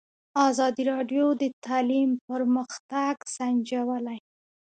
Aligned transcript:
ازادي 0.47 0.83
راډیو 0.91 1.25
د 1.41 1.43
تعلیم 1.65 2.09
پرمختګ 2.29 3.15
سنجولی. 3.35 4.19